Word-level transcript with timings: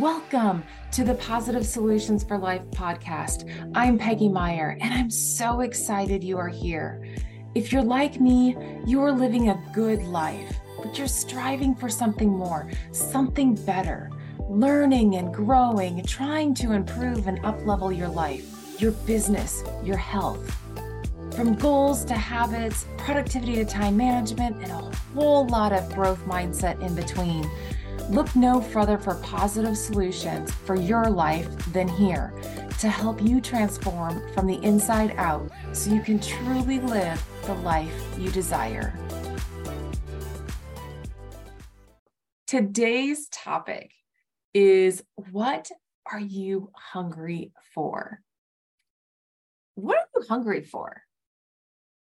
Welcome 0.00 0.62
to 0.92 1.04
the 1.04 1.14
Positive 1.14 1.64
Solutions 1.64 2.22
for 2.22 2.36
Life 2.36 2.60
podcast. 2.72 3.50
I'm 3.74 3.96
Peggy 3.96 4.28
Meyer, 4.28 4.76
and 4.82 4.92
I'm 4.92 5.08
so 5.08 5.60
excited 5.60 6.22
you 6.22 6.36
are 6.36 6.50
here. 6.50 7.02
If 7.54 7.72
you're 7.72 7.82
like 7.82 8.20
me, 8.20 8.58
you 8.84 9.00
are 9.00 9.10
living 9.10 9.48
a 9.48 9.64
good 9.72 10.02
life, 10.02 10.54
but 10.82 10.98
you're 10.98 11.08
striving 11.08 11.74
for 11.74 11.88
something 11.88 12.28
more, 12.28 12.70
something 12.92 13.54
better, 13.54 14.10
learning 14.50 15.16
and 15.16 15.32
growing, 15.32 16.04
trying 16.04 16.52
to 16.56 16.72
improve 16.72 17.26
and 17.26 17.40
uplevel 17.40 17.96
your 17.96 18.08
life, 18.08 18.78
your 18.78 18.92
business, 18.92 19.64
your 19.82 19.96
health. 19.96 20.54
From 21.34 21.54
goals 21.54 22.04
to 22.04 22.14
habits, 22.14 22.84
productivity 22.98 23.54
to 23.54 23.64
time 23.64 23.96
management, 23.96 24.62
and 24.62 24.72
a 24.72 24.96
whole 25.14 25.46
lot 25.48 25.72
of 25.72 25.90
growth 25.94 26.22
mindset 26.26 26.82
in 26.82 26.94
between. 26.94 27.50
Look 28.08 28.36
no 28.36 28.60
further 28.60 28.98
for 28.98 29.16
positive 29.16 29.76
solutions 29.76 30.52
for 30.52 30.76
your 30.76 31.06
life 31.06 31.48
than 31.72 31.88
here 31.88 32.32
to 32.78 32.88
help 32.88 33.20
you 33.20 33.40
transform 33.40 34.22
from 34.32 34.46
the 34.46 34.62
inside 34.62 35.12
out 35.16 35.50
so 35.72 35.92
you 35.92 36.00
can 36.00 36.20
truly 36.20 36.78
live 36.78 37.20
the 37.46 37.54
life 37.54 37.92
you 38.16 38.30
desire. 38.30 38.96
Today's 42.46 43.28
topic 43.30 43.90
is 44.54 45.02
what 45.32 45.68
are 46.10 46.20
you 46.20 46.70
hungry 46.76 47.50
for? 47.74 48.20
What 49.74 49.96
are 49.96 50.20
you 50.20 50.26
hungry 50.28 50.62
for? 50.62 51.02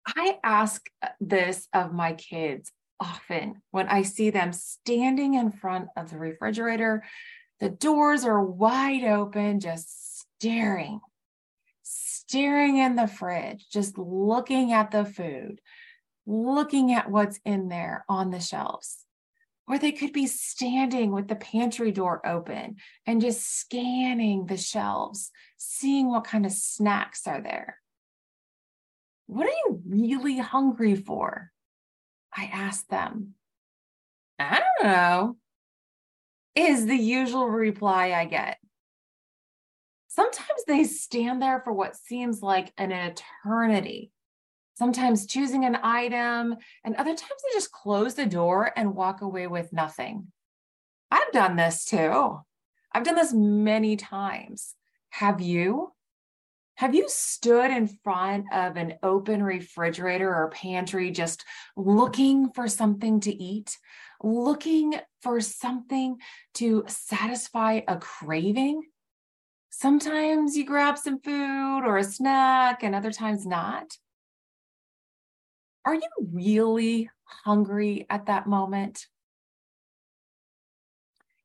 I 0.08 0.40
ask 0.44 0.84
this 1.20 1.68
of 1.76 1.94
my 1.94 2.14
kids 2.14 2.72
often 3.02 3.62
when 3.72 3.88
I 3.88 4.04
see 4.04 4.30
them 4.30 4.54
standing 4.54 5.34
in 5.34 5.52
front 5.52 5.90
of 5.98 6.12
the 6.12 6.18
refrigerator. 6.18 7.04
The 7.60 7.70
doors 7.70 8.24
are 8.24 8.44
wide 8.44 9.04
open, 9.04 9.60
just 9.60 10.26
staring, 10.40 11.02
staring 11.82 12.78
in 12.78 12.96
the 12.96 13.08
fridge, 13.08 13.68
just 13.72 13.98
looking 13.98 14.72
at 14.72 14.92
the 14.92 15.04
food, 15.04 15.60
looking 16.26 16.94
at 16.94 17.10
what's 17.10 17.40
in 17.44 17.68
there 17.68 18.06
on 18.08 18.30
the 18.30 18.40
shelves. 18.40 19.06
Or 19.68 19.78
they 19.78 19.92
could 19.92 20.12
be 20.12 20.28
standing 20.28 21.12
with 21.12 21.28
the 21.28 21.36
pantry 21.36 21.92
door 21.92 22.26
open 22.26 22.78
and 23.06 23.22
just 23.22 23.60
scanning 23.60 24.46
the 24.46 24.58
shelves, 24.58 25.32
seeing 25.58 26.10
what 26.10 26.26
kind 26.26 26.46
of 26.46 26.52
snacks 26.52 27.28
are 27.28 27.42
there. 27.42 27.78
What 29.28 29.46
are 29.46 29.50
you 29.66 29.82
really 29.88 30.40
hungry 30.40 30.96
for? 30.96 31.51
I 32.36 32.46
ask 32.46 32.88
them. 32.88 33.36
I 34.40 34.60
don't 34.60 34.92
know, 34.92 35.38
is 36.56 36.86
the 36.86 36.96
usual 36.96 37.48
reply 37.48 38.12
I 38.12 38.26
get. 38.26 38.58
Sometimes 40.08 40.64
they 40.68 40.84
stand 40.84 41.42
there 41.42 41.62
for 41.62 41.72
what 41.72 41.96
seems 41.96 42.42
like 42.42 42.74
an 42.78 42.92
eternity, 42.92 44.12
sometimes 44.76 45.26
choosing 45.26 45.64
an 45.64 45.78
item, 45.84 46.58
and 46.84 46.96
other 46.96 47.12
times 47.16 47.20
they 47.44 47.54
just 47.54 47.72
close 47.72 48.16
the 48.16 48.26
door 48.26 48.72
and 48.76 48.96
walk 48.96 49.22
away 49.22 49.48
with 49.48 49.72
nothing. 49.72 50.28
I've 51.10 51.32
done 51.32 51.56
this 51.56 51.86
too. 51.86 52.40
I've 52.92 53.04
done 53.04 53.16
this 53.16 53.34
many 53.34 53.96
times. 53.96 54.76
Have 55.12 55.40
you? 55.40 55.94
Have 56.82 56.96
you 56.96 57.06
stood 57.10 57.70
in 57.70 57.88
front 58.04 58.52
of 58.52 58.76
an 58.76 58.96
open 59.04 59.44
refrigerator 59.44 60.28
or 60.28 60.50
pantry 60.50 61.12
just 61.12 61.46
looking 61.78 62.50
for 62.54 62.68
something 62.68 63.20
to 63.20 63.32
eat, 63.32 63.78
looking 64.24 64.96
for 65.22 65.40
something 65.42 66.18
to 66.56 66.84
satisfy 66.88 67.82
a 67.88 67.98
craving? 67.98 68.82
Sometimes 69.70 70.58
you 70.58 70.66
grab 70.66 70.98
some 70.98 71.20
food 71.20 71.84
or 71.86 71.98
a 71.98 72.04
snack, 72.04 72.82
and 72.82 72.96
other 72.96 73.12
times 73.12 73.46
not. 73.46 73.96
Are 75.86 75.94
you 75.94 76.10
really 76.34 77.12
hungry 77.26 78.08
at 78.10 78.26
that 78.26 78.48
moment? 78.48 79.06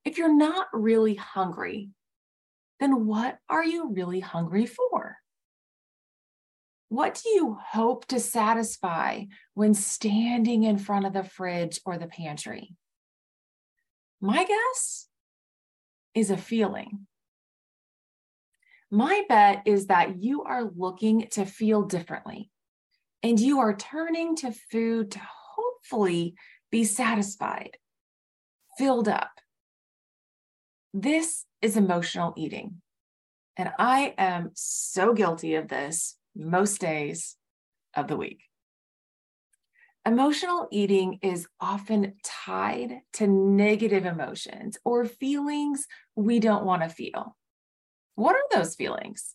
If 0.03 0.17
you're 0.17 0.35
not 0.35 0.69
really 0.73 1.17
hungry, 1.17 1.91
then 2.81 3.05
what 3.05 3.37
are 3.51 3.65
you 3.67 3.93
really 3.93 4.21
hungry 4.21 4.65
for? 4.65 5.19
What 6.97 7.21
do 7.23 7.29
you 7.29 7.59
hope 7.63 8.07
to 8.07 8.19
satisfy 8.19 9.25
when 9.53 9.75
standing 9.75 10.65
in 10.65 10.79
front 10.79 11.05
of 11.05 11.13
the 11.13 11.25
fridge 11.25 11.79
or 11.85 11.99
the 11.99 12.07
pantry? 12.07 12.75
My 14.19 14.47
guess 14.47 15.07
is 16.15 16.31
a 16.31 16.39
feeling. 16.39 17.07
My 18.91 19.25
bet 19.29 19.61
is 19.67 19.89
that 19.89 20.23
you 20.23 20.45
are 20.45 20.71
looking 20.75 21.29
to 21.33 21.45
feel 21.45 21.83
differently 21.83 22.51
and 23.23 23.39
you 23.39 23.61
are 23.61 23.77
turning 23.77 24.35
to 24.37 24.53
food 24.73 25.11
to 25.11 25.21
hopefully 25.55 26.35
be 26.71 26.85
satisfied, 26.85 27.77
filled 28.79 29.07
up. 29.07 29.33
This 30.95 31.45
is 31.61 31.77
emotional 31.77 32.33
eating. 32.39 32.81
And 33.55 33.71
I 33.79 34.15
am 34.17 34.53
so 34.55 35.13
guilty 35.13 35.57
of 35.57 35.69
this 35.69 36.17
most 36.37 36.81
days 36.81 37.37
of 37.95 38.09
the 38.09 38.17
week. 38.17 38.41
Emotional 40.07 40.69
eating 40.71 41.19
is 41.23 41.49
often 41.61 42.15
tied 42.23 43.01
to 43.15 43.27
negative 43.27 44.07
emotions 44.07 44.79
or 44.85 45.05
feelings 45.05 45.87
we 46.15 46.39
don't 46.39 46.65
want 46.65 46.83
to 46.83 46.89
feel. 46.89 47.37
What 48.15 48.37
are 48.37 48.45
those 48.53 48.77
feelings? 48.77 49.35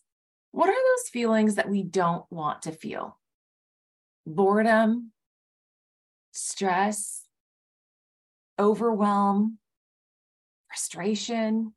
What 0.52 0.70
are 0.70 0.72
those 0.72 1.10
feelings 1.10 1.56
that 1.56 1.68
we 1.68 1.82
don't 1.82 2.24
want 2.30 2.62
to 2.62 2.72
feel? 2.72 3.18
Boredom, 4.26 5.12
stress, 6.30 7.22
overwhelm, 8.58 9.58
frustration, 10.68 11.74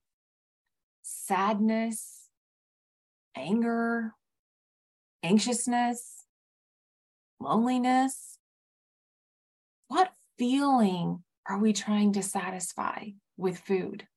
sadness, 1.01 2.29
anger, 3.35 4.13
anxiousness, 5.25 6.25
loneliness? 7.39 8.37
What 9.87 10.11
feeling 10.37 11.23
are 11.47 11.57
we 11.57 11.73
trying 11.73 12.13
to 12.13 12.23
satisfy 12.23 13.09
with 13.37 13.57
food? 13.57 14.07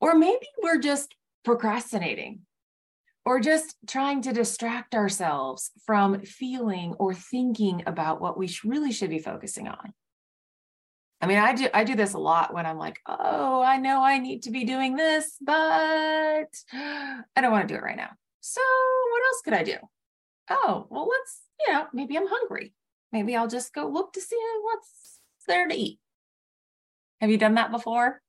Or 0.00 0.14
maybe 0.14 0.46
we're 0.62 0.80
just 0.80 1.14
procrastinating 1.44 2.40
or 3.24 3.40
just 3.40 3.76
trying 3.86 4.22
to 4.22 4.32
distract 4.32 4.94
ourselves 4.94 5.70
from 5.86 6.20
feeling 6.22 6.94
or 6.98 7.14
thinking 7.14 7.82
about 7.86 8.20
what 8.20 8.38
we 8.38 8.50
really 8.64 8.92
should 8.92 9.10
be 9.10 9.18
focusing 9.18 9.68
on. 9.68 9.92
I 11.20 11.26
mean, 11.26 11.38
I 11.38 11.52
do 11.52 11.68
I 11.74 11.82
do 11.84 11.96
this 11.96 12.14
a 12.14 12.18
lot 12.18 12.54
when 12.54 12.64
I'm 12.64 12.78
like, 12.78 13.00
"Oh, 13.06 13.60
I 13.60 13.78
know 13.78 14.02
I 14.02 14.18
need 14.18 14.44
to 14.44 14.52
be 14.52 14.64
doing 14.64 14.94
this, 14.94 15.36
but 15.40 16.48
I 16.72 17.40
don't 17.40 17.50
want 17.50 17.66
to 17.66 17.74
do 17.74 17.78
it 17.78 17.82
right 17.82 17.96
now." 17.96 18.10
So, 18.40 18.60
what 19.10 19.26
else 19.26 19.42
could 19.44 19.54
I 19.54 19.62
do? 19.62 19.76
Oh, 20.50 20.86
well, 20.90 21.08
let's, 21.08 21.42
you 21.60 21.72
know, 21.72 21.86
maybe 21.92 22.16
I'm 22.16 22.28
hungry. 22.28 22.72
Maybe 23.12 23.36
I'll 23.36 23.48
just 23.48 23.72
go 23.74 23.88
look 23.88 24.12
to 24.12 24.20
see 24.20 24.38
what's 24.62 25.20
there 25.46 25.66
to 25.66 25.74
eat. 25.74 25.98
Have 27.20 27.30
you 27.30 27.38
done 27.38 27.54
that 27.54 27.70
before? 27.70 28.20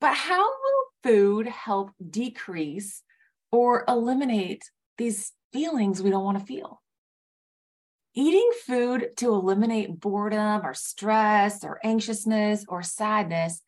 But 0.00 0.14
how 0.14 0.40
will 0.40 0.84
food 1.02 1.46
help 1.46 1.90
decrease 2.08 3.02
or 3.50 3.84
eliminate 3.88 4.70
these 4.96 5.32
feelings 5.52 6.02
we 6.02 6.10
don't 6.10 6.24
want 6.24 6.38
to 6.38 6.44
feel? 6.44 6.80
Eating 8.14 8.50
food 8.64 9.10
to 9.16 9.34
eliminate 9.34 10.00
boredom 10.00 10.62
or 10.64 10.74
stress 10.74 11.64
or 11.64 11.78
anxiousness 11.84 12.64
or 12.68 12.82
sadness 12.82 13.60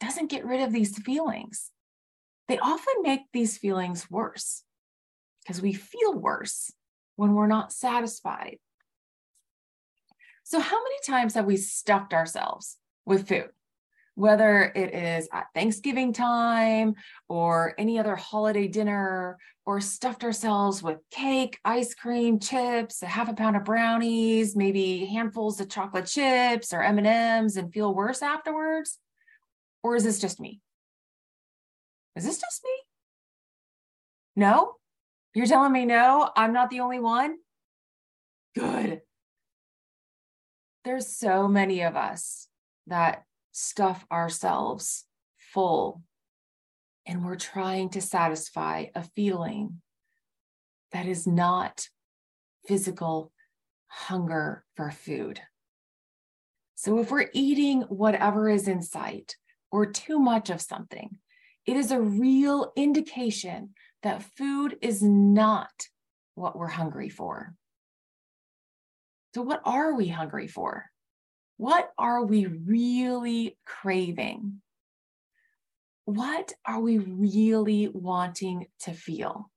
doesn't 0.00 0.30
get 0.30 0.44
rid 0.44 0.60
of 0.60 0.72
these 0.72 0.98
feelings 0.98 1.70
they 2.48 2.58
often 2.58 3.02
make 3.02 3.22
these 3.32 3.58
feelings 3.58 4.10
worse 4.10 4.62
because 5.42 5.60
we 5.60 5.72
feel 5.72 6.14
worse 6.14 6.72
when 7.16 7.34
we're 7.34 7.46
not 7.46 7.72
satisfied. 7.72 8.58
So, 10.44 10.60
how 10.60 10.76
many 10.76 10.96
times 11.04 11.34
have 11.34 11.44
we 11.44 11.56
stuffed 11.56 12.14
ourselves 12.14 12.76
with 13.04 13.28
food? 13.28 13.50
Whether 14.14 14.72
it 14.74 14.94
is 14.94 15.28
at 15.32 15.48
Thanksgiving 15.54 16.12
time 16.12 16.94
or 17.28 17.74
any 17.78 17.98
other 17.98 18.16
holiday 18.16 18.68
dinner, 18.68 19.38
or 19.66 19.80
stuffed 19.80 20.22
ourselves 20.22 20.80
with 20.80 20.98
cake, 21.10 21.58
ice 21.64 21.92
cream, 21.92 22.38
chips, 22.38 23.02
a 23.02 23.06
half 23.06 23.28
a 23.28 23.34
pound 23.34 23.56
of 23.56 23.64
brownies, 23.64 24.54
maybe 24.54 25.04
handfuls 25.06 25.60
of 25.60 25.68
chocolate 25.68 26.06
chips 26.06 26.72
or 26.72 26.82
M&Ms 26.82 27.56
and 27.56 27.72
feel 27.72 27.92
worse 27.92 28.22
afterwards? 28.22 28.98
Or 29.82 29.96
is 29.96 30.04
this 30.04 30.20
just 30.20 30.40
me? 30.40 30.60
Is 32.16 32.24
this 32.24 32.38
just 32.38 32.64
me? 32.64 32.70
No? 34.34 34.74
You're 35.34 35.46
telling 35.46 35.72
me 35.72 35.84
no? 35.84 36.30
I'm 36.34 36.52
not 36.54 36.70
the 36.70 36.80
only 36.80 36.98
one? 36.98 37.36
Good. 38.54 39.02
There's 40.84 41.14
so 41.14 41.46
many 41.46 41.82
of 41.82 41.94
us 41.94 42.48
that 42.86 43.24
stuff 43.52 44.06
ourselves 44.10 45.04
full 45.38 46.02
and 47.06 47.24
we're 47.24 47.36
trying 47.36 47.90
to 47.90 48.00
satisfy 48.00 48.86
a 48.94 49.02
feeling 49.14 49.80
that 50.92 51.06
is 51.06 51.26
not 51.26 51.88
physical 52.66 53.32
hunger 53.86 54.64
for 54.74 54.90
food. 54.90 55.40
So, 56.74 56.98
if 56.98 57.10
we're 57.10 57.30
eating 57.32 57.82
whatever 57.82 58.48
is 58.48 58.68
in 58.68 58.82
sight 58.82 59.36
or 59.70 59.86
too 59.86 60.18
much 60.18 60.50
of 60.50 60.60
something, 60.60 61.18
it 61.66 61.76
is 61.76 61.90
a 61.90 62.00
real 62.00 62.72
indication 62.76 63.70
that 64.02 64.22
food 64.36 64.78
is 64.80 65.02
not 65.02 65.72
what 66.36 66.56
we're 66.56 66.68
hungry 66.68 67.08
for. 67.08 67.54
So, 69.34 69.42
what 69.42 69.60
are 69.64 69.94
we 69.94 70.08
hungry 70.08 70.46
for? 70.46 70.86
What 71.56 71.90
are 71.98 72.24
we 72.24 72.46
really 72.46 73.58
craving? 73.66 74.60
What 76.04 76.52
are 76.64 76.80
we 76.80 76.98
really 76.98 77.88
wanting 77.92 78.66
to 78.80 78.92
feel? 78.92 79.50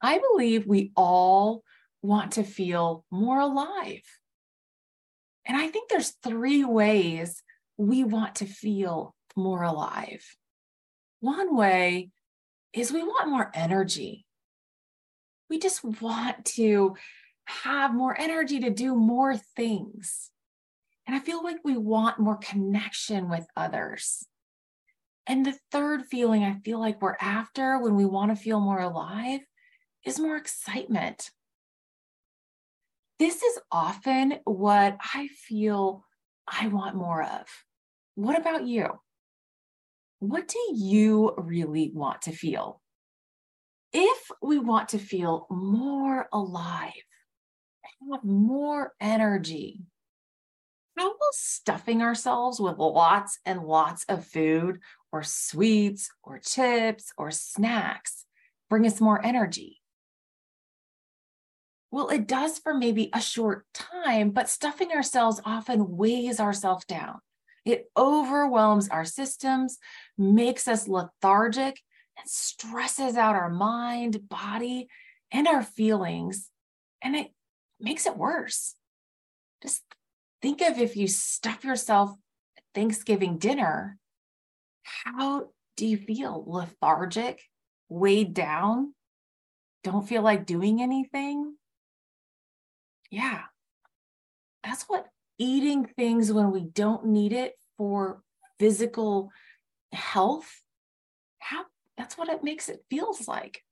I 0.00 0.18
believe 0.18 0.66
we 0.66 0.92
all 0.96 1.62
want 2.02 2.32
to 2.32 2.44
feel 2.44 3.04
more 3.10 3.40
alive. 3.40 4.02
And 5.44 5.56
I 5.56 5.68
think 5.68 5.90
there's 5.90 6.16
three 6.22 6.64
ways 6.64 7.42
we 7.76 8.04
want 8.04 8.36
to 8.36 8.46
feel 8.46 9.14
more 9.36 9.62
alive. 9.62 10.24
One 11.20 11.56
way 11.56 12.10
is 12.72 12.92
we 12.92 13.02
want 13.02 13.30
more 13.30 13.50
energy. 13.54 14.26
We 15.48 15.58
just 15.58 15.82
want 15.84 16.44
to 16.56 16.96
have 17.46 17.94
more 17.94 18.18
energy 18.18 18.60
to 18.60 18.70
do 18.70 18.94
more 18.94 19.36
things. 19.36 20.30
And 21.06 21.14
I 21.14 21.20
feel 21.20 21.42
like 21.42 21.58
we 21.64 21.76
want 21.76 22.18
more 22.18 22.36
connection 22.36 23.28
with 23.28 23.46
others. 23.56 24.26
And 25.26 25.44
the 25.44 25.56
third 25.70 26.06
feeling 26.06 26.44
I 26.44 26.58
feel 26.64 26.78
like 26.78 27.00
we're 27.00 27.16
after 27.20 27.78
when 27.78 27.94
we 27.94 28.04
want 28.04 28.30
to 28.30 28.36
feel 28.36 28.60
more 28.60 28.80
alive 28.80 29.40
is 30.04 30.20
more 30.20 30.36
excitement. 30.36 31.30
This 33.18 33.42
is 33.42 33.58
often 33.72 34.34
what 34.44 34.98
I 35.14 35.28
feel 35.28 36.04
I 36.46 36.68
want 36.68 36.96
more 36.96 37.22
of. 37.22 37.46
What 38.14 38.38
about 38.38 38.66
you? 38.66 38.88
What 40.18 40.48
do 40.48 40.58
you 40.74 41.34
really 41.36 41.90
want 41.94 42.22
to 42.22 42.32
feel? 42.32 42.80
If 43.92 44.30
we 44.42 44.58
want 44.58 44.90
to 44.90 44.98
feel 44.98 45.46
more 45.50 46.28
alive, 46.32 46.92
have 48.12 48.24
more 48.24 48.94
energy, 49.00 49.80
how 50.96 51.08
will 51.08 51.32
stuffing 51.32 52.02
ourselves 52.02 52.58
with 52.58 52.78
lots 52.78 53.38
and 53.44 53.62
lots 53.62 54.04
of 54.04 54.26
food 54.26 54.80
or 55.12 55.22
sweets 55.22 56.10
or 56.22 56.38
chips 56.38 57.12
or 57.18 57.30
snacks 57.30 58.24
bring 58.70 58.86
us 58.86 59.00
more 59.00 59.24
energy? 59.24 59.80
Well, 61.90 62.08
it 62.08 62.26
does 62.26 62.58
for 62.58 62.74
maybe 62.74 63.10
a 63.12 63.20
short 63.20 63.66
time, 63.72 64.30
but 64.30 64.48
stuffing 64.48 64.90
ourselves 64.92 65.40
often 65.44 65.96
weighs 65.96 66.40
ourselves 66.40 66.84
down. 66.84 67.20
It 67.66 67.90
overwhelms 67.96 68.88
our 68.88 69.04
systems, 69.04 69.78
makes 70.16 70.68
us 70.68 70.86
lethargic, 70.86 71.80
and 72.16 72.28
stresses 72.28 73.16
out 73.16 73.34
our 73.34 73.50
mind, 73.50 74.28
body, 74.28 74.88
and 75.32 75.48
our 75.48 75.62
feelings. 75.62 76.50
And 77.02 77.16
it 77.16 77.32
makes 77.80 78.06
it 78.06 78.16
worse. 78.16 78.76
Just 79.62 79.82
think 80.40 80.60
of 80.62 80.78
if 80.78 80.96
you 80.96 81.08
stuff 81.08 81.64
yourself 81.64 82.12
at 82.56 82.62
Thanksgiving 82.72 83.36
dinner, 83.36 83.98
how 84.84 85.48
do 85.76 85.86
you 85.86 85.96
feel? 85.96 86.44
Lethargic, 86.46 87.42
weighed 87.88 88.32
down, 88.32 88.94
don't 89.82 90.08
feel 90.08 90.22
like 90.22 90.46
doing 90.46 90.80
anything? 90.80 91.56
Yeah. 93.10 93.42
That's 94.64 94.84
what 94.84 95.06
eating 95.38 95.86
things 95.86 96.32
when 96.32 96.50
we 96.50 96.64
don't 96.64 97.06
need 97.06 97.32
it 97.32 97.54
for 97.76 98.22
physical 98.58 99.30
health, 99.92 100.62
how 101.38 101.64
that's 101.96 102.16
what 102.18 102.28
it 102.28 102.44
makes 102.44 102.68
it 102.68 102.84
feels 102.90 103.26
like. 103.26 103.62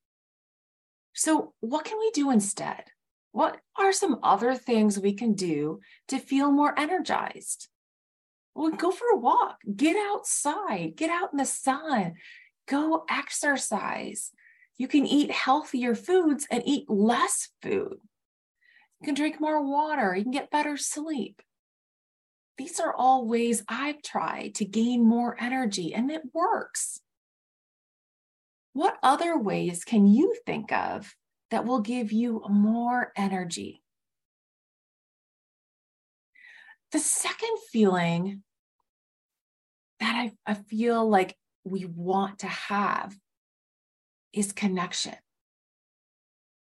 So, 1.14 1.54
what 1.60 1.84
can 1.84 1.98
we 1.98 2.10
do 2.10 2.30
instead? 2.30 2.84
What 3.32 3.58
are 3.76 3.92
some 3.92 4.20
other 4.22 4.54
things 4.54 4.98
we 4.98 5.14
can 5.14 5.34
do 5.34 5.80
to 6.08 6.18
feel 6.18 6.50
more 6.50 6.78
energized? 6.78 7.68
Well, 8.54 8.70
go 8.70 8.90
for 8.90 9.08
a 9.12 9.18
walk, 9.18 9.58
get 9.74 9.96
outside, 9.96 10.94
get 10.96 11.10
out 11.10 11.32
in 11.32 11.38
the 11.38 11.44
sun, 11.44 12.14
go 12.68 13.04
exercise. 13.10 14.30
You 14.76 14.88
can 14.88 15.06
eat 15.06 15.30
healthier 15.30 15.94
foods 15.94 16.46
and 16.50 16.62
eat 16.64 16.88
less 16.88 17.48
food. 17.62 17.98
You 19.00 19.04
can 19.04 19.14
drink 19.14 19.40
more 19.40 19.62
water, 19.62 20.14
you 20.16 20.22
can 20.22 20.32
get 20.32 20.50
better 20.50 20.76
sleep. 20.76 21.42
These 22.56 22.78
are 22.80 22.94
all 22.94 23.26
ways 23.26 23.62
I've 23.68 24.02
tried 24.02 24.54
to 24.56 24.64
gain 24.64 25.04
more 25.04 25.36
energy, 25.40 25.92
and 25.92 26.10
it 26.10 26.22
works. 26.32 27.00
What 28.72 28.96
other 29.02 29.38
ways 29.38 29.84
can 29.84 30.06
you 30.06 30.34
think 30.46 30.72
of 30.72 31.14
that 31.54 31.64
will 31.64 31.80
give 31.80 32.10
you 32.10 32.42
more 32.48 33.12
energy. 33.16 33.80
The 36.90 36.98
second 36.98 37.58
feeling 37.70 38.42
that 40.00 40.16
I, 40.16 40.32
I 40.44 40.54
feel 40.54 41.08
like 41.08 41.36
we 41.62 41.84
want 41.84 42.40
to 42.40 42.48
have 42.48 43.16
is 44.32 44.50
connection. 44.50 45.14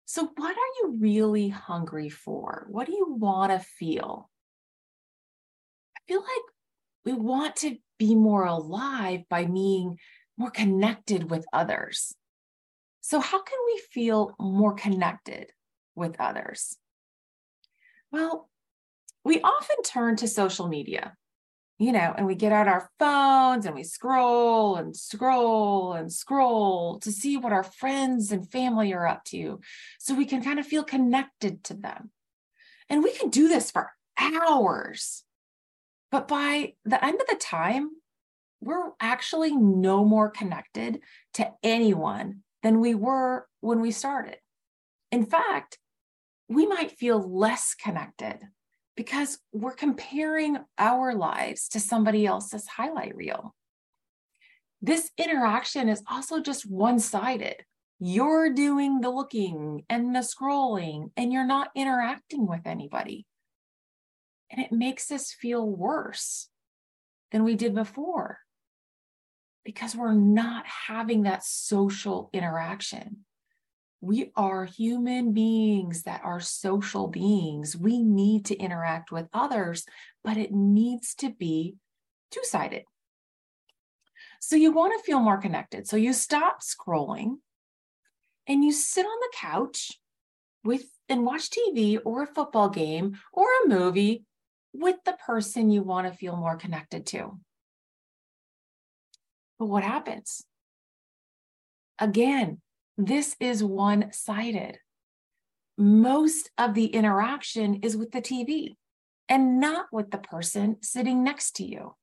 So, 0.06 0.31
what 0.35 0.50
are 0.50 0.73
you 0.79 0.97
really 0.99 1.50
hungry 1.50 2.09
for? 2.09 2.67
What 2.71 2.87
do 2.87 2.93
you 2.93 3.15
want 3.19 3.53
to 3.53 3.59
feel? 3.59 4.31
I 6.08 6.12
feel 6.12 6.20
like 6.20 6.55
we 7.05 7.12
want 7.12 7.56
to 7.56 7.76
be 7.99 8.14
more 8.14 8.44
alive 8.44 9.23
by 9.29 9.44
being 9.44 9.99
more 10.37 10.50
connected 10.50 11.31
with 11.31 11.44
others. 11.52 12.14
So, 13.00 13.20
how 13.20 13.43
can 13.43 13.58
we 13.67 13.81
feel 13.93 14.35
more 14.38 14.75
connected 14.75 15.52
with 15.94 16.17
others? 16.20 16.76
Well, 18.12 18.49
we 19.25 19.40
often 19.40 19.83
turn 19.85 20.16
to 20.16 20.28
social 20.28 20.69
media, 20.69 21.14
you 21.78 21.92
know, 21.92 22.14
and 22.16 22.26
we 22.26 22.35
get 22.35 22.52
out 22.52 22.69
our 22.69 22.90
phones 22.99 23.66
and 23.66 23.75
we 23.75 23.85
scroll 23.85 24.76
and 24.76 24.97
scroll 24.97 25.92
and 25.92 26.12
scroll 26.12 26.99
to 27.00 27.12
see 27.12 27.37
what 27.37 27.52
our 27.52 27.62
friends 27.62 28.33
and 28.33 28.50
family 28.50 28.92
are 28.92 29.07
up 29.07 29.25
to 29.26 29.61
so 29.99 30.14
we 30.14 30.25
can 30.25 30.42
kind 30.42 30.59
of 30.59 30.66
feel 30.66 30.85
connected 30.85 31.62
to 31.64 31.75
them. 31.75 32.11
And 32.88 33.02
we 33.04 33.12
can 33.12 33.30
do 33.30 33.49
this 33.49 33.71
for 33.71 33.92
hours. 34.19 35.25
But 36.11 36.29
by 36.29 36.75
the 36.85 37.02
end 37.05 37.21
of 37.21 37.26
the 37.29 37.37
time, 37.37 37.90
we're 38.61 38.90
actually 39.00 39.57
no 39.57 40.05
more 40.05 40.29
connected 40.29 41.00
to 41.35 41.52
anyone 41.62 42.40
than 42.62 42.81
we 42.81 42.95
were 42.95 43.47
when 43.61 43.81
we 43.81 43.90
started. 43.90 44.37
In 45.11 45.25
fact, 45.25 45.79
we 46.49 46.67
might 46.67 46.99
feel 46.99 47.19
less 47.19 47.75
connected 47.75 48.38
because 48.97 49.38
we're 49.52 49.75
comparing 49.75 50.59
our 50.76 51.14
lives 51.14 51.69
to 51.69 51.81
somebody 51.81 52.26
else's 52.26 52.67
highlight 52.67 53.17
reel. 53.17 53.55
This 54.83 55.11
interaction 55.17 55.88
is 55.88 56.02
also 56.11 56.40
just 56.40 56.69
one 56.69 56.99
sided. 56.99 57.57
You're 57.99 58.52
doing 58.52 59.00
the 59.00 59.11
looking 59.11 59.85
and 59.88 60.14
the 60.14 60.21
scrolling, 60.21 61.11
and 61.17 61.33
you're 61.33 61.47
not 61.47 61.71
interacting 61.75 62.47
with 62.47 62.67
anybody. 62.67 63.26
And 64.50 64.61
it 64.61 64.73
makes 64.73 65.11
us 65.11 65.33
feel 65.33 65.66
worse 65.66 66.49
than 67.30 67.45
we 67.45 67.54
did 67.54 67.75
before 67.75 68.40
because 69.64 69.95
we're 69.95 70.14
not 70.14 70.64
having 70.66 71.23
that 71.23 71.45
social 71.45 72.30
interaction. 72.33 73.19
We 74.00 74.33
are 74.35 74.64
human 74.64 75.33
beings 75.33 76.04
that 76.04 76.23
are 76.25 76.40
social 76.40 77.07
beings. 77.07 77.76
We 77.76 78.02
need 78.02 78.47
to 78.47 78.57
interact 78.57 79.12
with 79.12 79.28
others, 79.33 79.85
but 80.25 80.38
it 80.38 80.52
needs 80.52 81.14
to 81.16 81.30
be 81.30 81.76
two 82.30 82.40
sided. 82.42 82.85
So 84.40 84.57
you 84.57 84.73
want 84.73 84.99
to 84.99 85.04
feel 85.04 85.21
more 85.21 85.37
connected. 85.37 85.87
So 85.87 85.97
you 85.97 86.14
stop 86.14 86.61
scrolling 86.62 87.37
and 88.47 88.64
you 88.64 88.73
sit 88.73 89.04
on 89.04 89.21
the 89.21 89.33
couch 89.37 90.00
with 90.64 90.85
and 91.09 91.26
watch 91.26 91.50
TV 91.50 91.99
or 92.04 92.23
a 92.23 92.26
football 92.26 92.71
game 92.71 93.19
or 93.33 93.47
a 93.47 93.69
movie 93.69 94.25
with 94.73 94.97
the 95.05 95.17
person 95.27 95.71
you 95.71 95.83
want 95.83 96.07
to 96.07 96.12
feel 96.12 96.37
more 96.37 96.57
connected 96.57 97.07
to. 97.07 97.39
But 99.59 99.67
what 99.67 99.85
happens? 99.85 100.43
Again, 101.99 102.61
this 102.97 103.37
is 103.41 103.62
one 103.62 104.12
sided. 104.12 104.79
Most 105.77 106.50
of 106.59 106.75
the 106.75 106.87
interaction 106.87 107.77
is 107.83 107.97
with 107.97 108.11
the 108.12 108.23
TV 108.23 108.77
and 109.29 109.61
not 109.61 109.87
with 109.93 110.11
the 110.11 110.19
person 110.19 110.77
sitting 110.83 111.23
next 111.23 111.57
to 111.57 111.65
you. 111.65 111.95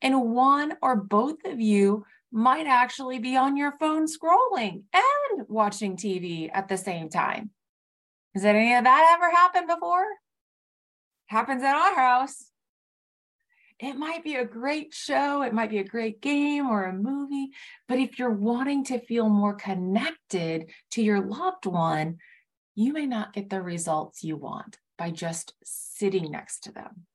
And 0.00 0.32
one 0.32 0.74
or 0.82 0.96
both 0.96 1.44
of 1.44 1.60
you 1.60 2.04
might 2.32 2.66
actually 2.66 3.18
be 3.18 3.36
on 3.36 3.56
your 3.56 3.72
phone 3.72 4.06
scrolling 4.06 4.82
and 4.92 5.46
watching 5.48 5.96
TV 5.96 6.50
at 6.52 6.68
the 6.68 6.78
same 6.78 7.08
time. 7.08 7.50
Has 8.34 8.44
any 8.44 8.74
of 8.74 8.84
that 8.84 9.14
ever 9.14 9.30
happened 9.30 9.68
before? 9.68 10.06
Happens 11.32 11.62
at 11.62 11.74
our 11.74 11.94
house. 11.94 12.50
It 13.80 13.96
might 13.96 14.22
be 14.22 14.34
a 14.34 14.44
great 14.44 14.92
show, 14.92 15.40
it 15.40 15.54
might 15.54 15.70
be 15.70 15.78
a 15.78 15.82
great 15.82 16.20
game 16.20 16.66
or 16.66 16.84
a 16.84 16.92
movie, 16.92 17.52
but 17.88 17.98
if 17.98 18.18
you're 18.18 18.34
wanting 18.34 18.84
to 18.84 18.98
feel 18.98 19.30
more 19.30 19.54
connected 19.54 20.66
to 20.90 21.02
your 21.02 21.22
loved 21.22 21.64
one, 21.64 22.18
you 22.74 22.92
may 22.92 23.06
not 23.06 23.32
get 23.32 23.48
the 23.48 23.62
results 23.62 24.22
you 24.22 24.36
want 24.36 24.76
by 24.98 25.10
just 25.10 25.54
sitting 25.64 26.30
next 26.30 26.64
to 26.64 26.72
them. 26.72 27.06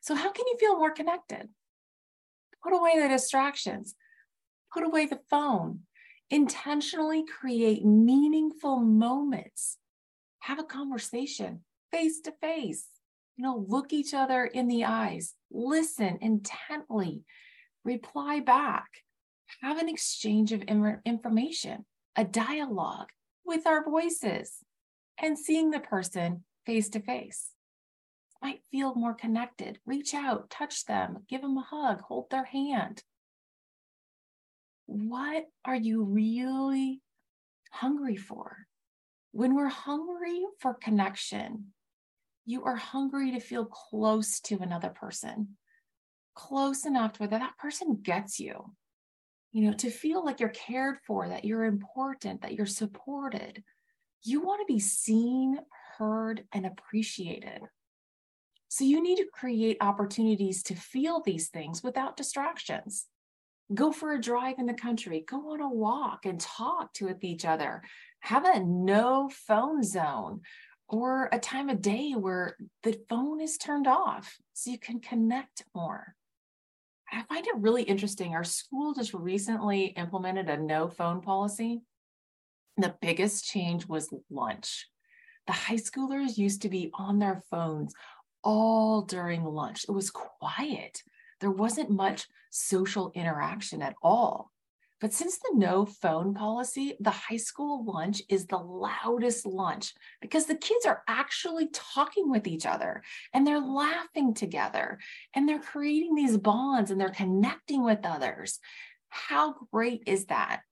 So, 0.00 0.14
how 0.14 0.32
can 0.32 0.46
you 0.46 0.56
feel 0.58 0.78
more 0.78 0.92
connected? 0.92 1.50
Put 2.62 2.72
away 2.72 2.98
the 2.98 3.08
distractions, 3.08 3.94
put 4.72 4.84
away 4.84 5.04
the 5.04 5.20
phone, 5.28 5.80
intentionally 6.30 7.24
create 7.26 7.84
meaningful 7.84 8.80
moments, 8.80 9.76
have 10.38 10.58
a 10.58 10.64
conversation 10.64 11.60
face 11.90 12.20
to 12.22 12.32
face. 12.40 12.86
You 13.36 13.44
know, 13.44 13.64
look 13.68 13.92
each 13.92 14.14
other 14.14 14.44
in 14.44 14.66
the 14.68 14.84
eyes, 14.84 15.34
listen 15.50 16.18
intently, 16.20 17.24
reply 17.84 18.40
back, 18.40 18.88
have 19.62 19.78
an 19.78 19.88
exchange 19.88 20.52
of 20.52 20.62
information, 20.62 21.84
a 22.16 22.24
dialogue 22.24 23.10
with 23.44 23.66
our 23.66 23.84
voices, 23.84 24.56
and 25.20 25.38
seeing 25.38 25.70
the 25.70 25.80
person 25.80 26.44
face 26.66 26.88
to 26.90 27.00
face 27.00 27.50
might 28.42 28.60
feel 28.70 28.94
more 28.94 29.14
connected. 29.14 29.78
Reach 29.86 30.14
out, 30.14 30.50
touch 30.50 30.84
them, 30.84 31.18
give 31.28 31.42
them 31.42 31.56
a 31.56 31.62
hug, 31.62 32.00
hold 32.02 32.30
their 32.30 32.44
hand. 32.44 33.02
What 34.86 35.46
are 35.64 35.76
you 35.76 36.04
really 36.04 37.02
hungry 37.70 38.16
for? 38.16 38.66
When 39.32 39.54
we're 39.54 39.68
hungry 39.68 40.42
for 40.60 40.74
connection, 40.74 41.72
you 42.48 42.64
are 42.64 42.76
hungry 42.76 43.32
to 43.32 43.40
feel 43.40 43.66
close 43.66 44.40
to 44.40 44.56
another 44.60 44.88
person, 44.88 45.48
close 46.34 46.86
enough 46.86 47.12
to 47.12 47.18
where 47.18 47.28
that 47.28 47.58
person 47.58 47.98
gets 48.02 48.40
you, 48.40 48.72
you 49.52 49.66
know, 49.66 49.74
to 49.74 49.90
feel 49.90 50.24
like 50.24 50.40
you're 50.40 50.48
cared 50.48 50.96
for, 51.06 51.28
that 51.28 51.44
you're 51.44 51.66
important, 51.66 52.40
that 52.40 52.54
you're 52.54 52.64
supported. 52.64 53.62
You 54.22 54.40
want 54.40 54.66
to 54.66 54.72
be 54.72 54.80
seen, 54.80 55.58
heard, 55.98 56.44
and 56.50 56.64
appreciated. 56.64 57.60
So 58.68 58.82
you 58.82 59.02
need 59.02 59.16
to 59.16 59.26
create 59.30 59.76
opportunities 59.82 60.62
to 60.64 60.74
feel 60.74 61.20
these 61.20 61.48
things 61.48 61.82
without 61.82 62.16
distractions. 62.16 63.04
Go 63.74 63.92
for 63.92 64.14
a 64.14 64.20
drive 64.20 64.58
in 64.58 64.64
the 64.64 64.72
country, 64.72 65.22
go 65.28 65.52
on 65.52 65.60
a 65.60 65.68
walk 65.68 66.24
and 66.24 66.40
talk 66.40 66.94
to 66.94 67.14
each 67.20 67.44
other. 67.44 67.82
Have 68.20 68.46
a 68.46 68.60
no 68.60 69.28
phone 69.28 69.82
zone 69.82 70.40
or 70.88 71.28
a 71.32 71.38
time 71.38 71.68
of 71.68 71.82
day 71.82 72.12
where 72.12 72.56
the 72.82 72.98
phone 73.08 73.40
is 73.40 73.58
turned 73.58 73.86
off 73.86 74.36
so 74.54 74.70
you 74.70 74.78
can 74.78 75.00
connect 75.00 75.64
more. 75.74 76.14
I 77.10 77.22
find 77.22 77.46
it 77.46 77.56
really 77.56 77.82
interesting. 77.82 78.34
Our 78.34 78.44
school 78.44 78.94
just 78.94 79.14
recently 79.14 79.86
implemented 79.86 80.48
a 80.48 80.56
no 80.56 80.88
phone 80.88 81.20
policy. 81.20 81.82
The 82.76 82.94
biggest 83.00 83.46
change 83.46 83.86
was 83.86 84.12
lunch. 84.30 84.86
The 85.46 85.52
high 85.52 85.76
schoolers 85.76 86.36
used 86.36 86.62
to 86.62 86.68
be 86.68 86.90
on 86.94 87.18
their 87.18 87.42
phones 87.50 87.94
all 88.44 89.02
during 89.02 89.44
lunch. 89.44 89.84
It 89.88 89.92
was 89.92 90.10
quiet. 90.10 91.02
There 91.40 91.50
wasn't 91.50 91.90
much 91.90 92.26
social 92.50 93.10
interaction 93.14 93.82
at 93.82 93.94
all. 94.02 94.50
But 95.00 95.12
since 95.14 95.38
the 95.38 95.52
no 95.54 95.86
phone 95.86 96.34
policy, 96.34 96.96
the 96.98 97.10
high 97.10 97.36
school 97.36 97.84
lunch 97.84 98.20
is 98.28 98.46
the 98.46 98.58
loudest 98.58 99.46
lunch 99.46 99.94
because 100.20 100.46
the 100.46 100.56
kids 100.56 100.86
are 100.86 101.04
actually 101.06 101.68
talking 101.72 102.28
with 102.28 102.48
each 102.48 102.66
other 102.66 103.02
and 103.32 103.46
they're 103.46 103.60
laughing 103.60 104.34
together 104.34 104.98
and 105.34 105.48
they're 105.48 105.60
creating 105.60 106.16
these 106.16 106.36
bonds 106.36 106.90
and 106.90 107.00
they're 107.00 107.10
connecting 107.10 107.84
with 107.84 108.00
others. 108.04 108.58
How 109.08 109.54
great 109.72 110.02
is 110.06 110.26
that? 110.26 110.62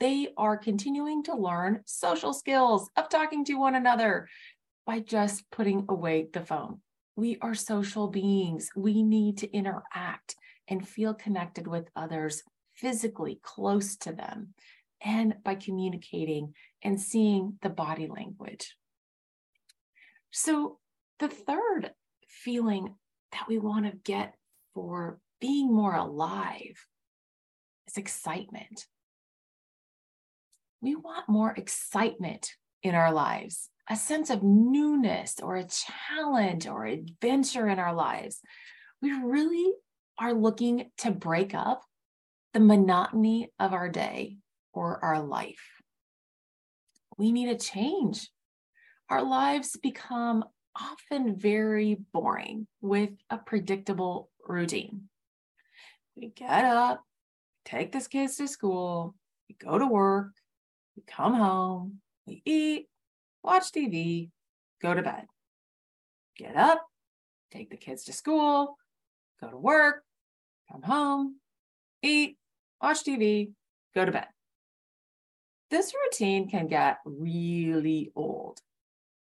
They 0.00 0.28
are 0.36 0.56
continuing 0.56 1.22
to 1.24 1.36
learn 1.36 1.82
social 1.86 2.34
skills 2.34 2.90
of 2.96 3.08
talking 3.08 3.44
to 3.44 3.54
one 3.54 3.76
another 3.76 4.28
by 4.84 4.98
just 4.98 5.48
putting 5.50 5.86
away 5.88 6.28
the 6.32 6.40
phone. 6.40 6.80
We 7.14 7.38
are 7.40 7.54
social 7.54 8.08
beings. 8.08 8.68
We 8.76 9.04
need 9.04 9.38
to 9.38 9.50
interact 9.50 10.34
and 10.68 10.86
feel 10.86 11.14
connected 11.14 11.66
with 11.66 11.88
others 11.94 12.42
physically 12.76 13.40
close 13.42 13.96
to 13.96 14.12
them 14.12 14.54
and 15.04 15.36
by 15.44 15.54
communicating 15.54 16.54
and 16.82 17.00
seeing 17.00 17.58
the 17.62 17.68
body 17.68 18.08
language. 18.08 18.76
So, 20.30 20.78
the 21.18 21.28
third 21.28 21.92
feeling 22.28 22.94
that 23.32 23.48
we 23.48 23.58
want 23.58 23.86
to 23.86 23.92
get 24.04 24.34
for 24.74 25.18
being 25.40 25.72
more 25.72 25.94
alive 25.94 26.86
is 27.88 27.96
excitement. 27.96 28.86
We 30.82 30.94
want 30.94 31.28
more 31.28 31.52
excitement 31.52 32.52
in 32.82 32.94
our 32.94 33.12
lives 33.12 33.70
a 33.88 33.96
sense 33.96 34.30
of 34.30 34.42
newness 34.42 35.36
or 35.42 35.56
a 35.56 35.66
challenge 35.66 36.66
or 36.66 36.86
adventure 36.86 37.68
in 37.68 37.78
our 37.78 37.94
lives. 37.94 38.40
We 39.00 39.12
really 39.12 39.72
are 40.18 40.32
looking 40.32 40.90
to 40.98 41.10
break 41.10 41.54
up 41.54 41.82
the 42.56 42.60
monotony 42.60 43.52
of 43.60 43.74
our 43.74 43.86
day 43.86 44.38
or 44.72 45.04
our 45.04 45.20
life. 45.20 45.82
We 47.18 47.30
need 47.30 47.50
a 47.50 47.54
change. 47.54 48.30
Our 49.10 49.22
lives 49.22 49.76
become 49.82 50.42
often 50.74 51.36
very 51.36 51.98
boring 52.14 52.66
with 52.80 53.10
a 53.28 53.36
predictable 53.36 54.30
routine. 54.48 55.02
We 56.16 56.28
get 56.28 56.64
up, 56.64 57.02
take 57.66 57.92
the 57.92 58.00
kids 58.00 58.36
to 58.36 58.48
school, 58.48 59.14
we 59.50 59.56
go 59.62 59.78
to 59.78 59.86
work, 59.86 60.32
we 60.96 61.02
come 61.06 61.34
home, 61.34 61.98
we 62.26 62.40
eat, 62.46 62.86
watch 63.42 63.70
TV, 63.70 64.30
go 64.80 64.94
to 64.94 65.02
bed. 65.02 65.26
Get 66.38 66.56
up, 66.56 66.86
take 67.52 67.68
the 67.68 67.76
kids 67.76 68.04
to 68.04 68.14
school, 68.14 68.78
go 69.42 69.50
to 69.50 69.58
work, 69.58 70.04
come 70.72 70.80
home, 70.80 71.36
eat, 72.02 72.38
watch 72.80 73.04
TV, 73.04 73.52
go 73.94 74.04
to 74.04 74.12
bed. 74.12 74.26
This 75.70 75.92
routine 75.94 76.48
can 76.48 76.68
get 76.68 76.98
really 77.04 78.12
old. 78.14 78.60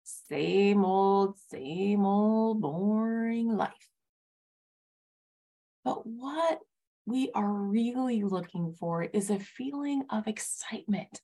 Same 0.04 0.84
old, 0.84 1.38
same 1.50 2.04
old 2.04 2.60
boring 2.60 3.54
life. 3.56 3.88
But 5.84 6.06
what 6.06 6.60
we 7.06 7.30
are 7.34 7.52
really 7.52 8.22
looking 8.22 8.74
for 8.78 9.02
is 9.02 9.30
a 9.30 9.38
feeling 9.38 10.04
of 10.10 10.26
excitement, 10.26 11.20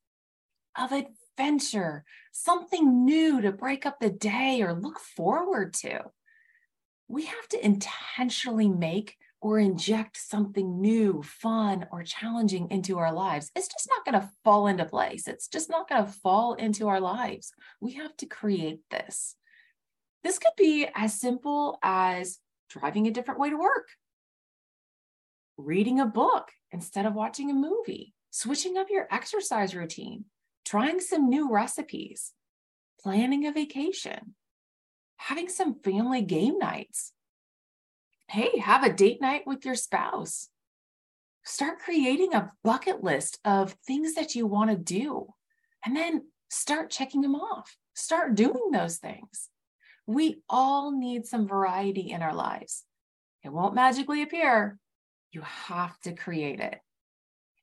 of 0.76 0.92
adventure, 0.92 2.04
something 2.32 3.04
new 3.04 3.40
to 3.40 3.52
break 3.52 3.86
up 3.86 3.98
the 4.00 4.10
day 4.10 4.60
or 4.62 4.74
look 4.74 4.98
forward 4.98 5.74
to. 5.74 6.04
We 7.06 7.26
have 7.26 7.48
to 7.50 7.64
intentionally 7.64 8.68
make 8.68 9.16
or 9.40 9.58
inject 9.58 10.16
something 10.16 10.80
new, 10.80 11.22
fun, 11.22 11.86
or 11.92 12.02
challenging 12.02 12.70
into 12.70 12.98
our 12.98 13.12
lives. 13.12 13.50
It's 13.54 13.68
just 13.68 13.88
not 13.88 14.04
going 14.04 14.20
to 14.20 14.30
fall 14.44 14.66
into 14.66 14.84
place. 14.84 15.28
It's 15.28 15.48
just 15.48 15.70
not 15.70 15.88
going 15.88 16.04
to 16.04 16.10
fall 16.10 16.54
into 16.54 16.88
our 16.88 17.00
lives. 17.00 17.52
We 17.80 17.94
have 17.94 18.16
to 18.18 18.26
create 18.26 18.80
this. 18.90 19.36
This 20.24 20.38
could 20.38 20.52
be 20.56 20.88
as 20.94 21.20
simple 21.20 21.78
as 21.82 22.38
driving 22.68 23.06
a 23.06 23.12
different 23.12 23.40
way 23.40 23.50
to 23.50 23.56
work, 23.56 23.88
reading 25.56 26.00
a 26.00 26.06
book 26.06 26.50
instead 26.72 27.06
of 27.06 27.14
watching 27.14 27.50
a 27.50 27.54
movie, 27.54 28.14
switching 28.30 28.76
up 28.76 28.88
your 28.90 29.06
exercise 29.10 29.74
routine, 29.74 30.24
trying 30.64 31.00
some 31.00 31.28
new 31.28 31.50
recipes, 31.50 32.32
planning 33.00 33.46
a 33.46 33.52
vacation, 33.52 34.34
having 35.16 35.48
some 35.48 35.80
family 35.80 36.22
game 36.22 36.58
nights. 36.58 37.12
Hey, 38.30 38.58
have 38.58 38.84
a 38.84 38.92
date 38.92 39.22
night 39.22 39.46
with 39.46 39.64
your 39.64 39.74
spouse. 39.74 40.50
Start 41.44 41.78
creating 41.78 42.34
a 42.34 42.52
bucket 42.62 43.02
list 43.02 43.38
of 43.42 43.72
things 43.86 44.14
that 44.14 44.34
you 44.34 44.46
want 44.46 44.68
to 44.68 44.76
do, 44.76 45.28
and 45.82 45.96
then 45.96 46.26
start 46.50 46.90
checking 46.90 47.22
them 47.22 47.34
off. 47.34 47.74
Start 47.94 48.34
doing 48.34 48.70
those 48.70 48.98
things. 48.98 49.48
We 50.06 50.42
all 50.46 50.92
need 50.92 51.24
some 51.24 51.48
variety 51.48 52.10
in 52.10 52.20
our 52.20 52.34
lives. 52.34 52.84
It 53.42 53.52
won't 53.52 53.74
magically 53.74 54.20
appear. 54.20 54.78
You 55.32 55.40
have 55.40 55.98
to 56.00 56.12
create 56.12 56.60
it. 56.60 56.80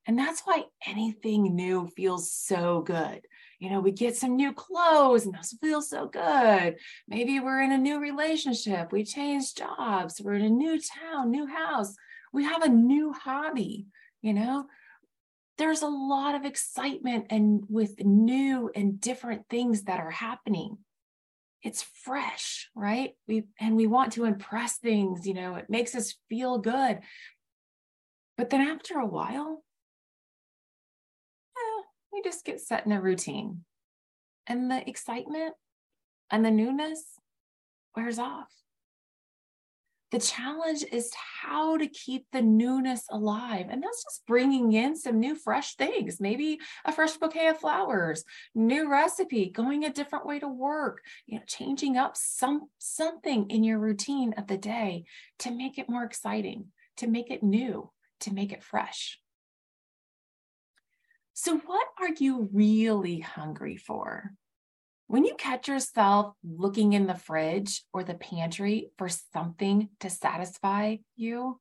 And 0.08 0.18
that's 0.18 0.42
why 0.46 0.64
anything 0.86 1.56
new 1.56 1.92
feels 1.96 2.32
so 2.32 2.82
good. 2.82 3.22
You 3.66 3.72
know, 3.72 3.80
we 3.80 3.92
get 3.92 4.16
some 4.16 4.36
new 4.36 4.54
clothes 4.54 5.26
and 5.26 5.34
those 5.34 5.58
feel 5.60 5.82
so 5.82 6.06
good. 6.06 6.76
Maybe 7.08 7.40
we're 7.40 7.64
in 7.64 7.72
a 7.72 7.80
new 7.80 8.00
relationship. 8.00 8.92
We 8.92 9.04
change 9.04 9.56
jobs. 9.56 10.22
We're 10.24 10.36
in 10.36 10.46
a 10.46 10.50
new 10.50 10.80
town, 10.80 11.32
new 11.32 11.48
house. 11.48 11.96
We 12.32 12.44
have 12.44 12.62
a 12.62 12.70
new 12.70 13.12
hobby, 13.12 13.88
you 14.22 14.36
know. 14.36 14.68
There's 15.58 15.82
a 15.82 15.88
lot 15.88 16.36
of 16.36 16.46
excitement 16.46 17.26
and 17.32 17.64
with 17.68 18.06
new 18.06 18.70
and 18.76 19.02
different 19.02 19.50
things 19.50 19.86
that 19.86 20.00
are 20.00 20.12
happening. 20.12 20.78
It's 21.64 21.82
fresh, 21.82 22.70
right? 22.76 23.14
We 23.28 23.46
and 23.60 23.76
we 23.76 23.88
want 23.88 24.12
to 24.14 24.26
impress 24.26 24.78
things, 24.78 25.26
you 25.26 25.34
know, 25.34 25.56
it 25.56 25.72
makes 25.72 25.96
us 25.96 26.14
feel 26.30 26.60
good. 26.60 27.00
But 28.38 28.52
then 28.52 28.62
after 28.62 29.00
a 29.00 29.08
while, 29.08 29.64
we 32.16 32.22
just 32.22 32.46
get 32.46 32.62
set 32.62 32.86
in 32.86 32.92
a 32.92 33.02
routine. 33.02 33.66
And 34.48 34.72
the 34.72 34.88
excitement 34.88 35.54
and 36.32 36.46
the 36.46 36.52
newness 36.52 37.04
wears 37.96 38.20
off. 38.20 38.52
The 40.12 40.20
challenge 40.20 40.86
is 40.92 41.12
how 41.42 41.78
to 41.78 41.88
keep 41.88 42.26
the 42.32 42.42
newness 42.42 43.04
alive. 43.10 43.66
And 43.70 43.84
that's 43.84 44.04
just 44.04 44.26
bringing 44.26 44.72
in 44.72 44.96
some 44.96 45.20
new, 45.20 45.36
fresh 45.36 45.76
things, 45.76 46.22
maybe 46.22 46.60
a 46.86 46.94
fresh 46.94 47.18
bouquet 47.18 47.48
of 47.48 47.60
flowers, 47.60 48.24
new 48.54 48.90
recipe, 48.90 49.50
going 49.50 49.84
a 49.84 49.92
different 49.92 50.26
way 50.26 50.40
to 50.40 50.48
work, 50.48 51.02
you 51.26 51.38
know, 51.38 51.44
changing 51.48 51.98
up 51.98 52.16
some 52.16 52.70
something 52.78 53.50
in 53.50 53.64
your 53.64 53.80
routine 53.80 54.34
of 54.38 54.48
the 54.48 54.58
day 54.58 55.06
to 55.40 55.52
make 55.52 55.78
it 55.78 55.90
more 55.90 56.04
exciting, 56.04 56.68
to 56.98 57.08
make 57.08 57.30
it 57.30 57.44
new, 57.44 57.92
to 58.22 58.34
make 58.34 58.54
it 58.54 58.64
fresh. 58.64 59.20
So, 61.46 61.58
what 61.58 61.86
are 62.00 62.10
you 62.18 62.50
really 62.52 63.20
hungry 63.20 63.78
for? 63.78 64.34
When 65.06 65.26
you 65.26 65.36
catch 65.36 65.68
yourself 65.68 66.34
looking 66.44 66.94
in 66.94 67.06
the 67.06 67.14
fridge 67.14 67.84
or 67.94 68.04
the 68.04 68.16
pantry 68.16 68.90
for 68.98 69.10
something 69.10 69.90
to 70.00 70.10
satisfy 70.10 70.96
you, 71.16 71.60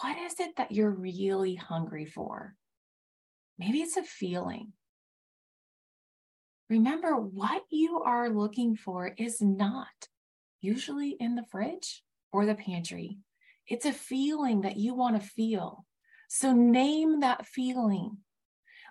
what 0.00 0.16
is 0.16 0.40
it 0.40 0.56
that 0.56 0.72
you're 0.72 0.88
really 0.90 1.54
hungry 1.54 2.06
for? 2.06 2.54
Maybe 3.58 3.82
it's 3.82 3.98
a 3.98 4.02
feeling. 4.02 4.72
Remember, 6.70 7.14
what 7.14 7.60
you 7.68 8.00
are 8.00 8.30
looking 8.30 8.74
for 8.74 9.12
is 9.18 9.42
not 9.42 10.08
usually 10.62 11.10
in 11.10 11.34
the 11.34 11.44
fridge 11.50 12.02
or 12.32 12.46
the 12.46 12.54
pantry. 12.54 13.18
It's 13.68 13.84
a 13.84 13.92
feeling 13.92 14.62
that 14.62 14.78
you 14.78 14.94
want 14.94 15.20
to 15.20 15.28
feel. 15.28 15.84
So 16.30 16.52
name 16.54 17.20
that 17.20 17.46
feeling 17.46 18.16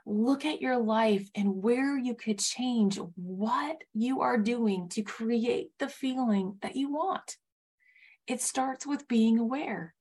look 0.05 0.45
at 0.45 0.61
your 0.61 0.77
life 0.77 1.29
and 1.35 1.63
where 1.63 1.97
you 1.97 2.15
could 2.15 2.39
change 2.39 2.99
what 3.15 3.83
you 3.93 4.21
are 4.21 4.37
doing 4.37 4.89
to 4.89 5.01
create 5.01 5.69
the 5.79 5.89
feeling 5.89 6.57
that 6.61 6.75
you 6.75 6.91
want. 6.91 7.37
It 8.27 8.41
starts 8.41 8.85
with 8.85 9.07
being 9.07 9.39
aware. 9.39 9.93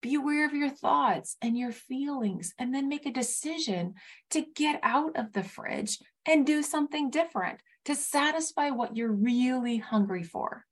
Be 0.00 0.14
aware 0.14 0.46
of 0.46 0.54
your 0.54 0.70
thoughts 0.70 1.36
and 1.42 1.58
your 1.58 1.72
feelings, 1.72 2.54
and 2.58 2.72
then 2.72 2.88
make 2.88 3.04
a 3.04 3.10
decision 3.10 3.94
to 4.30 4.44
get 4.54 4.78
out 4.82 5.16
of 5.16 5.32
the 5.32 5.42
fridge 5.42 5.98
and 6.24 6.46
do 6.46 6.62
something 6.62 7.10
different 7.10 7.60
to 7.86 7.94
satisfy 7.94 8.70
what 8.70 8.96
you're 8.96 9.10
really 9.10 9.78
hungry 9.78 10.22
for 10.22 10.64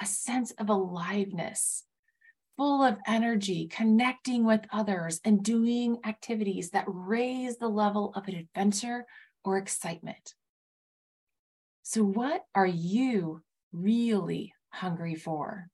a 0.00 0.06
sense 0.06 0.52
of 0.52 0.68
aliveness, 0.68 1.84
full 2.58 2.82
of 2.82 2.98
energy, 3.06 3.68
connecting 3.68 4.44
with 4.44 4.60
others, 4.72 5.20
and 5.24 5.44
doing 5.44 5.96
activities 6.04 6.70
that 6.70 6.84
raise 6.88 7.56
the 7.56 7.68
level 7.68 8.12
of 8.16 8.26
an 8.26 8.34
adventure 8.34 9.06
or 9.44 9.56
excitement. 9.56 10.34
So, 11.84 12.02
what 12.02 12.42
are 12.54 12.66
you 12.66 13.42
really 13.72 14.52
hungry 14.70 15.14
for? 15.14 15.68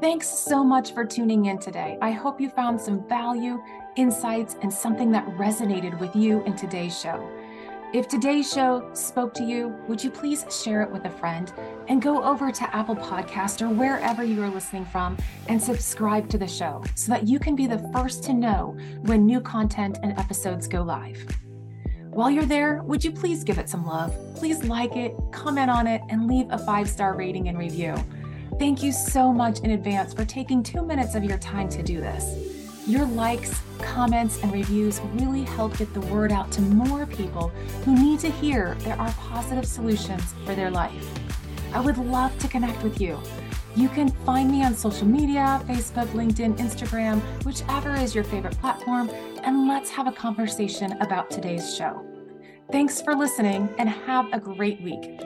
Thanks 0.00 0.28
so 0.28 0.64
much 0.64 0.92
for 0.92 1.04
tuning 1.04 1.46
in 1.46 1.58
today. 1.60 1.96
I 2.02 2.10
hope 2.10 2.40
you 2.40 2.50
found 2.50 2.80
some 2.80 3.08
value, 3.08 3.62
insights, 3.94 4.56
and 4.60 4.72
something 4.72 5.12
that 5.12 5.24
resonated 5.38 5.98
with 6.00 6.16
you 6.16 6.42
in 6.42 6.56
today's 6.56 6.98
show. 6.98 7.24
If 7.92 8.08
today's 8.08 8.50
show 8.50 8.88
spoke 8.94 9.34
to 9.34 9.44
you, 9.44 9.68
would 9.86 10.02
you 10.02 10.08
please 10.08 10.46
share 10.64 10.80
it 10.80 10.90
with 10.90 11.04
a 11.04 11.10
friend 11.10 11.52
and 11.88 12.00
go 12.00 12.24
over 12.24 12.50
to 12.50 12.74
Apple 12.74 12.96
Podcast 12.96 13.60
or 13.60 13.68
wherever 13.68 14.24
you 14.24 14.42
are 14.42 14.48
listening 14.48 14.86
from 14.86 15.18
and 15.48 15.62
subscribe 15.62 16.30
to 16.30 16.38
the 16.38 16.46
show 16.46 16.82
so 16.94 17.12
that 17.12 17.28
you 17.28 17.38
can 17.38 17.54
be 17.54 17.66
the 17.66 17.86
first 17.92 18.24
to 18.24 18.32
know 18.32 18.74
when 19.02 19.26
new 19.26 19.42
content 19.42 19.98
and 20.02 20.18
episodes 20.18 20.66
go 20.66 20.80
live. 20.80 21.22
While 22.08 22.30
you're 22.30 22.46
there, 22.46 22.82
would 22.82 23.04
you 23.04 23.12
please 23.12 23.44
give 23.44 23.58
it 23.58 23.68
some 23.68 23.84
love? 23.84 24.16
Please 24.36 24.64
like 24.64 24.96
it, 24.96 25.14
comment 25.30 25.70
on 25.70 25.86
it, 25.86 26.00
and 26.08 26.26
leave 26.26 26.46
a 26.48 26.56
five 26.56 26.88
star 26.88 27.14
rating 27.14 27.48
and 27.48 27.58
review. 27.58 27.94
Thank 28.58 28.82
you 28.82 28.92
so 28.92 29.34
much 29.34 29.60
in 29.60 29.72
advance 29.72 30.14
for 30.14 30.24
taking 30.24 30.62
two 30.62 30.80
minutes 30.80 31.14
of 31.14 31.24
your 31.24 31.38
time 31.38 31.68
to 31.68 31.82
do 31.82 32.00
this. 32.00 32.61
Your 32.86 33.06
likes, 33.06 33.62
comments, 33.78 34.40
and 34.42 34.52
reviews 34.52 35.00
really 35.14 35.44
help 35.44 35.78
get 35.78 35.94
the 35.94 36.00
word 36.00 36.32
out 36.32 36.50
to 36.52 36.62
more 36.62 37.06
people 37.06 37.48
who 37.84 37.94
need 37.94 38.18
to 38.20 38.30
hear 38.30 38.74
there 38.80 38.98
are 39.00 39.12
positive 39.12 39.66
solutions 39.66 40.34
for 40.44 40.56
their 40.56 40.70
life. 40.70 41.08
I 41.72 41.80
would 41.80 41.96
love 41.96 42.36
to 42.40 42.48
connect 42.48 42.82
with 42.82 43.00
you. 43.00 43.20
You 43.76 43.88
can 43.88 44.10
find 44.26 44.50
me 44.50 44.64
on 44.64 44.74
social 44.74 45.06
media 45.06 45.62
Facebook, 45.66 46.08
LinkedIn, 46.08 46.58
Instagram, 46.58 47.20
whichever 47.44 47.94
is 47.94 48.16
your 48.16 48.24
favorite 48.24 48.58
platform, 48.58 49.08
and 49.44 49.68
let's 49.68 49.88
have 49.90 50.08
a 50.08 50.12
conversation 50.12 50.92
about 51.00 51.30
today's 51.30 51.76
show. 51.76 52.04
Thanks 52.72 53.00
for 53.00 53.14
listening 53.14 53.72
and 53.78 53.88
have 53.88 54.26
a 54.32 54.40
great 54.40 54.80
week. 54.82 55.20